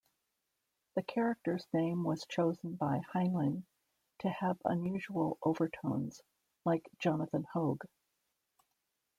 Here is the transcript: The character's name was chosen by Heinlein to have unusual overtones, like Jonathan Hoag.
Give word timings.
The 0.95 1.03
character's 1.03 1.67
name 1.73 2.03
was 2.03 2.25
chosen 2.25 2.73
by 2.73 3.03
Heinlein 3.13 3.65
to 4.21 4.29
have 4.31 4.57
unusual 4.65 5.37
overtones, 5.43 6.23
like 6.65 6.89
Jonathan 6.97 7.45
Hoag. 7.53 7.81